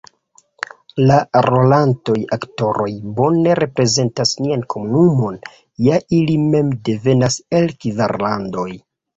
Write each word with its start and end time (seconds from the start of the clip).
La 1.09 1.17
rolantaj 1.45 2.15
aktoroj 2.37 2.87
bone 3.19 3.59
reprezentas 3.61 4.33
nian 4.47 4.65
komunumon, 4.75 5.39
ja 5.91 6.01
ili 6.23 6.39
mem 6.47 6.75
devenas 6.91 7.41
el 7.61 7.73
kvar 7.85 8.19
landoj. 8.29 8.69